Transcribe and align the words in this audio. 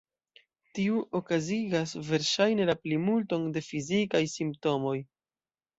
Tiu 0.77 1.01
okazigas 1.19 1.93
verŝajne 2.09 2.67
la 2.73 2.77
plimulton 2.83 3.47
de 3.59 3.65
fizikaj 3.71 4.25
simptomoj. 4.37 5.01